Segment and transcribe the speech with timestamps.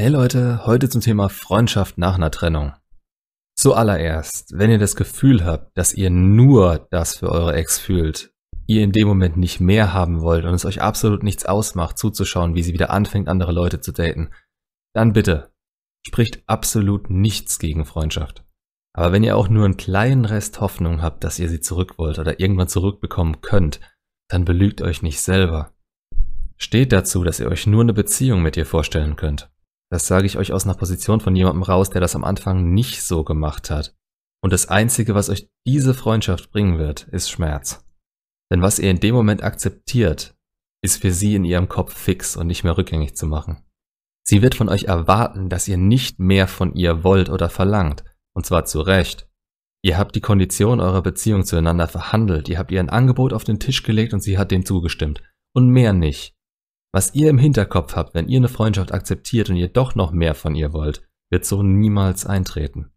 [0.00, 2.72] Hey Leute, heute zum Thema Freundschaft nach einer Trennung.
[3.56, 8.32] Zuallererst, wenn ihr das Gefühl habt, dass ihr nur das für eure Ex fühlt,
[8.68, 12.54] ihr in dem Moment nicht mehr haben wollt und es euch absolut nichts ausmacht, zuzuschauen,
[12.54, 14.30] wie sie wieder anfängt, andere Leute zu daten,
[14.94, 15.50] dann bitte,
[16.06, 18.44] spricht absolut nichts gegen Freundschaft.
[18.94, 22.20] Aber wenn ihr auch nur einen kleinen Rest Hoffnung habt, dass ihr sie zurück wollt
[22.20, 23.80] oder irgendwann zurückbekommen könnt,
[24.30, 25.72] dann belügt euch nicht selber.
[26.56, 29.50] Steht dazu, dass ihr euch nur eine Beziehung mit ihr vorstellen könnt.
[29.90, 33.02] Das sage ich euch aus einer Position von jemandem raus, der das am Anfang nicht
[33.02, 33.96] so gemacht hat.
[34.42, 37.84] Und das Einzige, was euch diese Freundschaft bringen wird, ist Schmerz.
[38.52, 40.36] Denn was ihr in dem Moment akzeptiert,
[40.82, 43.64] ist für sie in ihrem Kopf fix und nicht mehr rückgängig zu machen.
[44.24, 48.46] Sie wird von euch erwarten, dass ihr nicht mehr von ihr wollt oder verlangt, und
[48.46, 49.28] zwar zu Recht.
[49.82, 53.58] Ihr habt die Kondition eurer Beziehung zueinander verhandelt, ihr habt ihr ein Angebot auf den
[53.58, 55.22] Tisch gelegt und sie hat dem zugestimmt.
[55.54, 56.36] Und mehr nicht.
[56.92, 60.34] Was ihr im Hinterkopf habt, wenn ihr eine Freundschaft akzeptiert und ihr doch noch mehr
[60.34, 62.92] von ihr wollt, wird so niemals eintreten.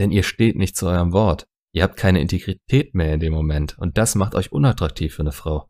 [0.00, 1.46] Denn ihr steht nicht zu eurem Wort.
[1.74, 5.32] Ihr habt keine Integrität mehr in dem Moment und das macht euch unattraktiv für eine
[5.32, 5.68] Frau.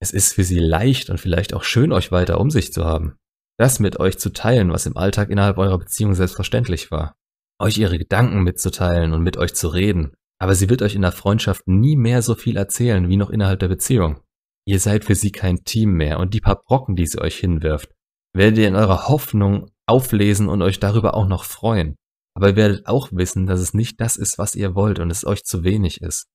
[0.00, 3.16] Es ist für sie leicht und vielleicht auch schön, euch weiter um sich zu haben.
[3.58, 7.16] Das mit euch zu teilen, was im Alltag innerhalb eurer Beziehung selbstverständlich war.
[7.58, 10.12] Euch ihre Gedanken mitzuteilen und mit euch zu reden.
[10.38, 13.60] Aber sie wird euch in der Freundschaft nie mehr so viel erzählen wie noch innerhalb
[13.60, 14.20] der Beziehung.
[14.66, 17.90] Ihr seid für sie kein Team mehr und die paar Brocken, die sie euch hinwirft,
[18.34, 21.96] werdet ihr in eurer Hoffnung auflesen und euch darüber auch noch freuen.
[22.34, 25.24] Aber ihr werdet auch wissen, dass es nicht das ist, was ihr wollt und es
[25.24, 26.26] euch zu wenig ist.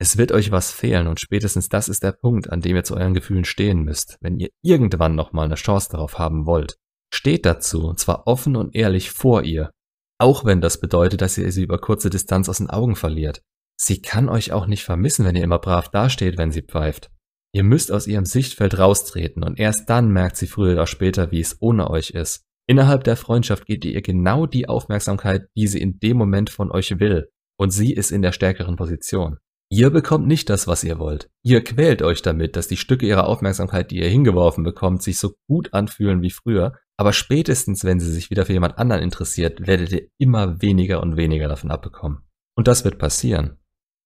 [0.00, 2.94] Es wird euch was fehlen und spätestens das ist der Punkt, an dem ihr zu
[2.94, 6.76] euren Gefühlen stehen müsst, wenn ihr irgendwann nochmal eine Chance darauf haben wollt.
[7.12, 9.72] Steht dazu, und zwar offen und ehrlich vor ihr.
[10.20, 13.42] Auch wenn das bedeutet, dass ihr sie über kurze Distanz aus den Augen verliert.
[13.80, 17.10] Sie kann euch auch nicht vermissen, wenn ihr immer brav dasteht, wenn sie pfeift.
[17.52, 21.40] Ihr müsst aus ihrem Sichtfeld raustreten und erst dann merkt sie früher oder später, wie
[21.40, 22.44] es ohne euch ist.
[22.66, 26.70] Innerhalb der Freundschaft gebt ihr ihr genau die Aufmerksamkeit, die sie in dem Moment von
[26.70, 27.30] euch will.
[27.58, 29.38] Und sie ist in der stärkeren Position.
[29.70, 31.28] Ihr bekommt nicht das, was ihr wollt.
[31.42, 35.34] Ihr quält euch damit, dass die Stücke ihrer Aufmerksamkeit, die ihr hingeworfen bekommt, sich so
[35.46, 36.74] gut anfühlen wie früher.
[36.96, 41.16] Aber spätestens, wenn sie sich wieder für jemand anderen interessiert, werdet ihr immer weniger und
[41.16, 42.20] weniger davon abbekommen.
[42.56, 43.58] Und das wird passieren.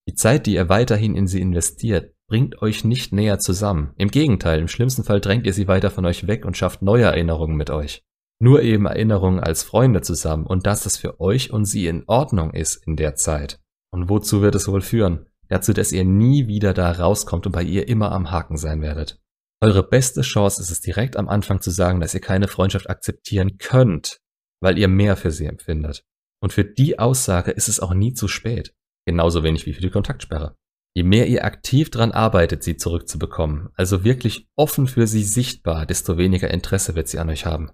[0.08, 3.92] Die Zeit, die ihr weiterhin in sie investiert, bringt euch nicht näher zusammen.
[3.96, 7.04] Im Gegenteil, im schlimmsten Fall drängt ihr sie weiter von euch weg und schafft neue
[7.04, 8.02] Erinnerungen mit euch.
[8.40, 12.52] Nur eben Erinnerungen als Freunde zusammen und dass es für euch und sie in Ordnung
[12.54, 13.60] ist in der Zeit.
[13.92, 15.26] Und wozu wird es wohl führen?
[15.48, 19.20] Dazu, dass ihr nie wieder da rauskommt und bei ihr immer am Haken sein werdet.
[19.60, 23.58] Eure beste Chance ist es direkt am Anfang zu sagen, dass ihr keine Freundschaft akzeptieren
[23.58, 24.18] könnt,
[24.60, 26.02] weil ihr mehr für sie empfindet.
[26.42, 28.74] Und für die Aussage ist es auch nie zu spät.
[29.06, 30.54] Genauso wenig wie für die Kontaktsperre.
[30.94, 36.18] Je mehr ihr aktiv dran arbeitet, sie zurückzubekommen, also wirklich offen für sie sichtbar, desto
[36.18, 37.70] weniger Interesse wird sie an euch haben.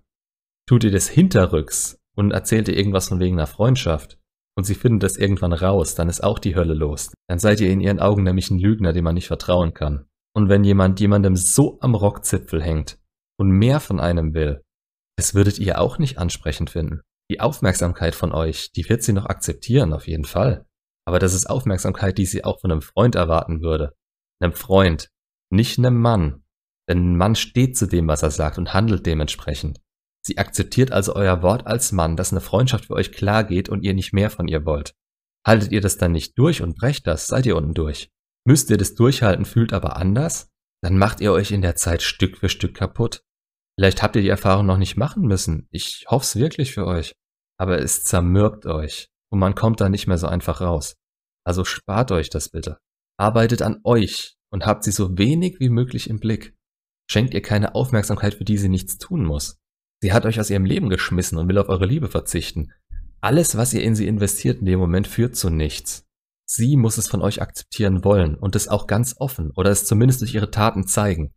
[0.68, 4.18] Tut ihr das hinterrücks und erzählt ihr irgendwas von wegen einer Freundschaft
[4.56, 7.12] und sie findet das irgendwann raus, dann ist auch die Hölle los.
[7.28, 10.06] Dann seid ihr in ihren Augen nämlich ein Lügner, dem man nicht vertrauen kann.
[10.34, 12.98] Und wenn jemand jemandem so am Rockzipfel hängt
[13.40, 14.62] und mehr von einem will,
[15.16, 17.00] das würdet ihr auch nicht ansprechend finden.
[17.30, 20.64] Die Aufmerksamkeit von euch, die wird sie noch akzeptieren, auf jeden Fall.
[21.08, 23.94] Aber das ist Aufmerksamkeit, die sie auch von einem Freund erwarten würde.
[24.40, 25.08] Einem Freund,
[25.48, 26.44] nicht einem Mann.
[26.86, 29.80] Denn ein Mann steht zu dem, was er sagt und handelt dementsprechend.
[30.22, 33.84] Sie akzeptiert also euer Wort als Mann, dass eine Freundschaft für euch klar geht und
[33.84, 34.92] ihr nicht mehr von ihr wollt.
[35.46, 38.10] Haltet ihr das dann nicht durch und brecht das, seid ihr unten durch.
[38.44, 40.50] Müsst ihr das durchhalten, fühlt aber anders?
[40.82, 43.22] Dann macht ihr euch in der Zeit Stück für Stück kaputt.
[43.78, 45.68] Vielleicht habt ihr die Erfahrung noch nicht machen müssen.
[45.70, 47.14] Ich hoff's wirklich für euch.
[47.56, 50.96] Aber es zermürbt euch und man kommt da nicht mehr so einfach raus.
[51.44, 52.78] Also spart euch das bitte.
[53.18, 56.54] Arbeitet an euch und habt sie so wenig wie möglich im Blick.
[57.10, 59.58] Schenkt ihr keine Aufmerksamkeit, für die sie nichts tun muss.
[60.02, 62.72] Sie hat euch aus ihrem Leben geschmissen und will auf eure Liebe verzichten.
[63.20, 66.06] Alles, was ihr in sie investiert in dem Moment, führt zu nichts.
[66.46, 70.20] Sie muss es von euch akzeptieren wollen und es auch ganz offen oder es zumindest
[70.20, 71.34] durch ihre Taten zeigen.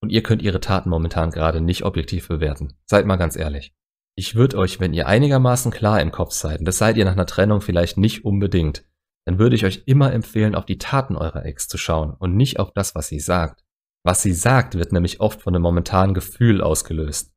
[0.00, 2.74] Und ihr könnt ihre Taten momentan gerade nicht objektiv bewerten.
[2.86, 3.72] Seid mal ganz ehrlich.
[4.14, 7.12] Ich würde euch, wenn ihr einigermaßen klar im Kopf seid, und das seid ihr nach
[7.12, 8.84] einer Trennung vielleicht nicht unbedingt,
[9.24, 12.58] dann würde ich euch immer empfehlen, auf die Taten eurer Ex zu schauen und nicht
[12.58, 13.64] auf das, was sie sagt.
[14.04, 17.32] Was sie sagt, wird nämlich oft von einem momentanen Gefühl ausgelöst.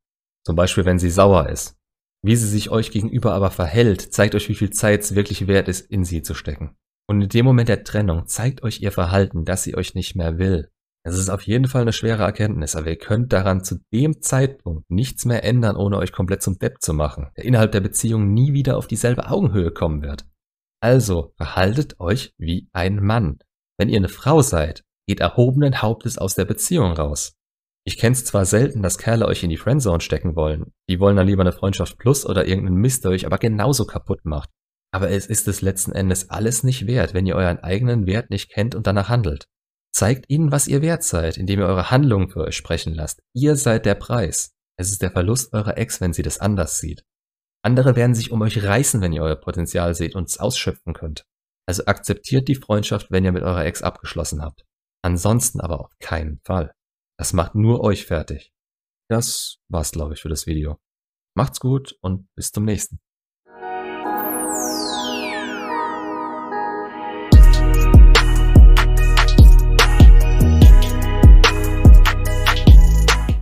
[0.46, 1.78] Zum Beispiel, wenn sie sauer ist.
[2.24, 5.68] Wie sie sich euch gegenüber aber verhält, zeigt euch, wie viel Zeit es wirklich wert
[5.68, 6.76] ist, in sie zu stecken.
[7.08, 10.40] Und in dem Moment der Trennung zeigt euch ihr Verhalten, dass sie euch nicht mehr
[10.40, 10.72] will.
[11.08, 14.90] Es ist auf jeden Fall eine schwere Erkenntnis, aber ihr könnt daran zu dem Zeitpunkt
[14.90, 18.54] nichts mehr ändern, ohne euch komplett zum Depp zu machen, der innerhalb der Beziehung nie
[18.54, 20.26] wieder auf dieselbe Augenhöhe kommen wird.
[20.82, 23.38] Also verhaltet euch wie ein Mann.
[23.78, 27.36] Wenn ihr eine Frau seid, geht erhobenen Hauptes aus der Beziehung raus.
[27.88, 30.74] Ich kenn's zwar selten, dass Kerle euch in die Friendzone stecken wollen.
[30.90, 34.22] Die wollen dann lieber eine Freundschaft plus oder irgendeinen Mist, der euch aber genauso kaputt
[34.26, 34.50] macht.
[34.92, 38.50] Aber es ist es letzten Endes alles nicht wert, wenn ihr euren eigenen Wert nicht
[38.50, 39.48] kennt und danach handelt.
[39.96, 43.22] Zeigt ihnen, was ihr wert seid, indem ihr eure Handlungen für euch sprechen lasst.
[43.34, 44.54] Ihr seid der Preis.
[44.78, 47.06] Es ist der Verlust eurer Ex, wenn sie das anders sieht.
[47.64, 51.24] Andere werden sich um euch reißen, wenn ihr euer Potenzial seht und es ausschöpfen könnt.
[51.66, 54.66] Also akzeptiert die Freundschaft, wenn ihr mit eurer Ex abgeschlossen habt.
[55.02, 56.74] Ansonsten aber auf keinen Fall.
[57.18, 58.52] Das macht nur euch fertig.
[59.10, 60.78] Das war's, glaube ich, für das Video.
[61.38, 63.00] Macht's gut und bis zum nächsten.